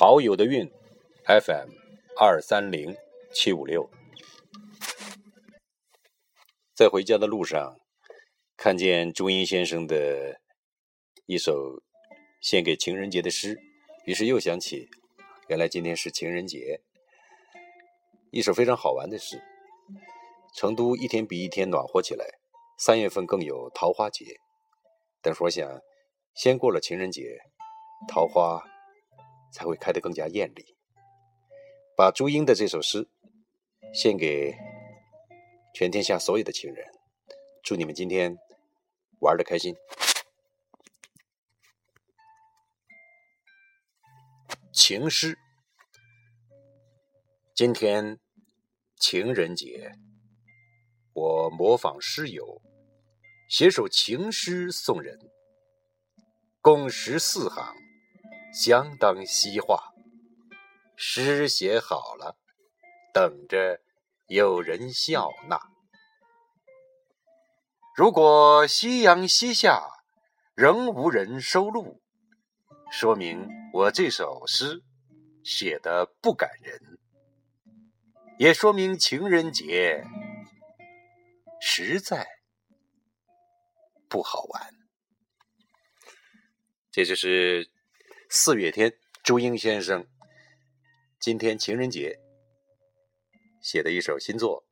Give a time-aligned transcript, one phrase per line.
[0.00, 0.70] 陶友的韵
[1.26, 1.70] ，FM
[2.16, 2.96] 二三零
[3.34, 3.90] 七五六。
[6.72, 7.76] 在回家的路上，
[8.56, 10.40] 看见朱英先生的
[11.26, 11.82] 一首
[12.40, 13.58] 献给情人节的诗，
[14.04, 14.88] 于是又想起，
[15.48, 16.80] 原来今天是情人节。
[18.30, 19.42] 一首非常好玩的诗。
[20.54, 22.24] 成都一天比一天暖和起来，
[22.78, 24.24] 三月份更有桃花节。
[25.20, 25.68] 但是我想，
[26.36, 27.40] 先过了情人节，
[28.06, 28.64] 桃花
[29.52, 30.76] 才会开得更加艳丽。
[31.96, 33.08] 把朱英的这首诗
[33.92, 34.56] 献给。
[35.74, 36.84] 全天下所有的情人，
[37.62, 38.36] 祝你们今天
[39.20, 39.76] 玩的开心。
[44.72, 45.38] 情诗，
[47.54, 48.18] 今天
[48.96, 49.92] 情人节，
[51.12, 52.60] 我模仿诗友，
[53.48, 55.16] 写首情诗送人，
[56.60, 57.76] 共十四行，
[58.52, 59.92] 相当西化。
[60.96, 62.36] 诗写好了，
[63.12, 63.80] 等着。
[64.30, 65.58] 有人笑纳。
[67.96, 69.88] 如果夕阳西下，
[70.54, 72.02] 仍无人收录，
[72.90, 74.82] 说明我这首诗
[75.42, 76.98] 写的不感人，
[78.38, 80.04] 也说明情人节
[81.58, 82.28] 实在
[84.10, 84.74] 不好玩。
[86.90, 87.70] 这就是
[88.30, 90.06] 四月天朱英先生
[91.18, 92.20] 今天情人节。
[93.62, 94.64] 写的一首新作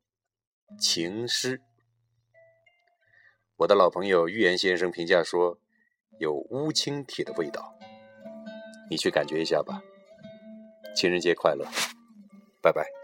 [0.79, 1.63] 情诗，
[3.57, 5.59] 我的老朋友预言先生评价说
[6.19, 7.75] 有乌青体的味道，
[8.91, 9.83] 你去感觉一下吧。
[10.95, 11.67] 情人节快乐，
[12.61, 12.96] 拜拜。